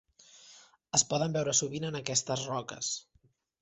[0.99, 2.95] Es poden veure sovint en aquestes roques.